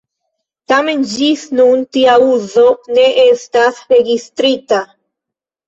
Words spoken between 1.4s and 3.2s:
nun tia uzo ne